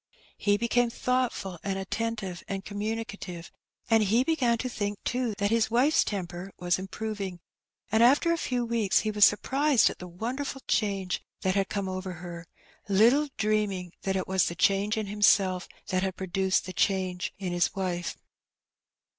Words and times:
He 0.39 0.57
became 0.57 0.89
thoughtful 0.89 1.59
and 1.63 1.77
attentive 1.77 2.43
and 2.47 2.65
communicative, 2.65 3.51
and 3.87 4.01
he 4.01 4.23
began 4.23 4.57
to 4.57 4.67
think, 4.67 4.97
too, 5.03 5.35
that 5.37 5.51
his 5.51 5.69
wife's 5.69 6.03
temper 6.03 6.51
was 6.57 6.79
improving; 6.79 7.39
and 7.91 8.01
after 8.01 8.33
a 8.33 8.37
few 8.39 8.65
weeks 8.65 9.01
he 9.01 9.11
was 9.11 9.25
surprised 9.25 9.91
at 9.91 9.99
the 9.99 10.07
wonderful 10.07 10.63
change 10.67 11.21
that 11.41 11.53
had 11.53 11.69
come 11.69 11.87
over 11.87 12.13
her, 12.13 12.47
little 12.89 13.29
dreaming 13.37 13.91
that 14.01 14.15
it 14.15 14.27
was 14.27 14.47
the 14.47 14.55
change 14.55 14.97
in 14.97 15.05
himself 15.05 15.67
that 15.89 16.01
had 16.01 16.15
produced 16.17 16.65
the 16.65 16.73
change 16.73 17.31
in 17.37 17.51
his 17.53 17.75
wife. 17.75 18.17